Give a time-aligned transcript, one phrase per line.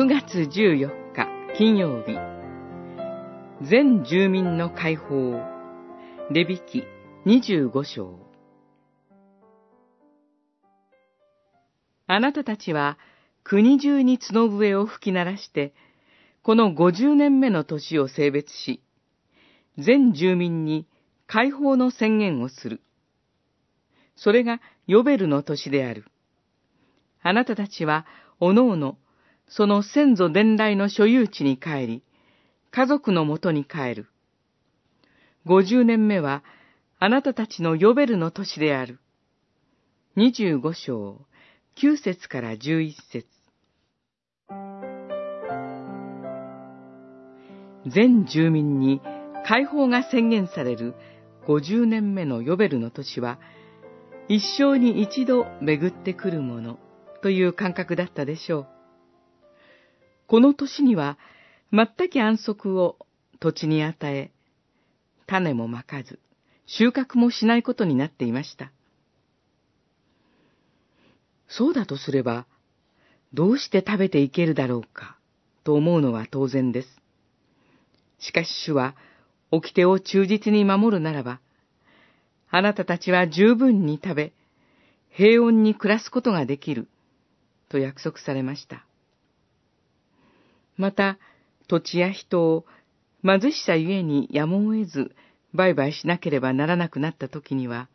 [0.00, 1.28] 9月14日
[1.58, 2.16] 金曜日
[3.68, 5.38] 全住民の解放
[6.30, 6.84] レビキ
[7.26, 8.18] 25章
[12.06, 12.96] あなたたちは
[13.44, 15.74] 国中に角笛を吹き鳴らして、
[16.42, 18.82] この50年目の年を性別し、
[19.76, 20.86] 全住民に
[21.26, 22.80] 解放の宣言をする。
[24.16, 26.06] それがヨベルの年である。
[27.22, 28.06] あなたたちは、
[28.40, 28.96] おのおの、
[29.50, 32.02] その先祖伝来の所有地に帰り、
[32.70, 34.06] 家族のもとに帰る。
[35.44, 36.44] 五十年目は、
[37.00, 39.00] あなたたちのヨベルの年である。
[40.14, 41.20] 二十五章、
[41.74, 43.26] 九節から十一節。
[47.88, 49.00] 全住民に
[49.44, 50.94] 解放が宣言される
[51.48, 53.40] 50年目のヨベルの年は、
[54.28, 56.78] 一生に一度巡ってくるもの
[57.20, 58.79] という感覚だったでしょう。
[60.30, 61.18] この年には、
[61.72, 62.96] 全く安息を
[63.40, 64.30] 土地に与え、
[65.26, 66.20] 種もまかず、
[66.66, 68.70] 収穫もしないことになっていました。
[71.48, 72.46] そうだとすれば、
[73.34, 75.16] どうして食べていけるだろうか、
[75.64, 76.88] と思うのは当然です。
[78.20, 78.94] しかし主は、
[79.50, 81.40] 掟を忠実に守るならば、
[82.52, 84.32] あなたたちは十分に食べ、
[85.10, 86.86] 平穏に暮らすことができる、
[87.68, 88.84] と約束されました。
[90.80, 91.18] また、
[91.68, 92.64] 土地や人を
[93.22, 95.14] 貧しさゆえにやむを得ず
[95.52, 97.88] 売買しなければならなくなった時には、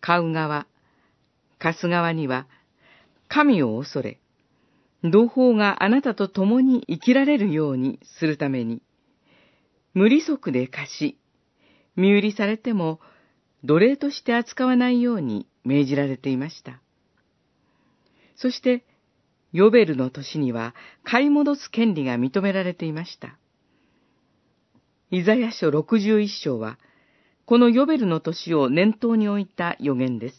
[0.00, 0.68] 買う側、
[1.58, 2.46] 貸す側には、
[3.26, 4.20] 神を恐れ、
[5.02, 8.82] 同胞があなたと共に生きられるようにするために、
[9.92, 11.18] 無利息で貸し、
[11.96, 13.00] 身売りされても
[13.64, 16.80] 奴隷として扱わないように命じられていました。
[18.36, 18.84] そして、
[19.56, 23.38] ヨベルの年には買い戻す権利が認められていました。
[25.10, 26.78] イザヤ書61章は、
[27.46, 30.36] このヨベルの年を念頭に置いた予言です。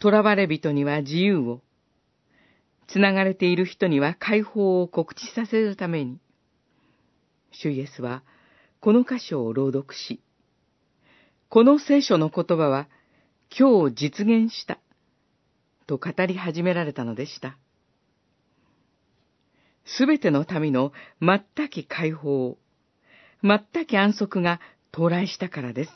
[0.00, 1.60] 囚われ人には自由を、
[2.86, 6.20] つながれている人には解放を告知させるために、
[7.50, 8.22] 主イエスは
[8.78, 10.20] この箇所を朗読し、
[11.48, 12.86] この聖書の言葉は
[13.58, 14.78] 今日実現した、
[15.86, 17.58] と語り始められたのでした。
[19.84, 22.58] すべての民の全き解放、
[23.42, 24.60] 全き安息が
[24.92, 25.90] 到来したからです。